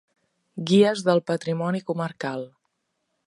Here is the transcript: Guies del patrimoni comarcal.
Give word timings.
Guies 0.69 1.03
del 1.09 1.21
patrimoni 1.31 1.83
comarcal. 1.91 2.47